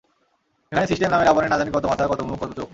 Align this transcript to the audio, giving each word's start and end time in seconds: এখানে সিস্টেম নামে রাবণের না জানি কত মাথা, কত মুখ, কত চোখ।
এখানে 0.71 0.87
সিস্টেম 0.87 1.09
নামে 1.11 1.25
রাবণের 1.25 1.51
না 1.51 1.57
জানি 1.59 1.71
কত 1.73 1.85
মাথা, 1.85 2.03
কত 2.07 2.19
মুখ, 2.21 2.37
কত 2.41 2.51
চোখ। 2.57 2.69